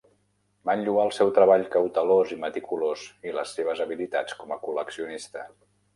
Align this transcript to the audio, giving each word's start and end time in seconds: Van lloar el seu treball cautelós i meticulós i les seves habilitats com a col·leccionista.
Van 0.69 0.79
lloar 0.85 1.03
el 1.07 1.11
seu 1.17 1.33
treball 1.35 1.65
cautelós 1.75 2.33
i 2.35 2.39
meticulós 2.45 3.03
i 3.31 3.35
les 3.39 3.53
seves 3.59 3.85
habilitats 3.85 4.39
com 4.41 4.57
a 4.57 4.59
col·leccionista. 4.65 5.49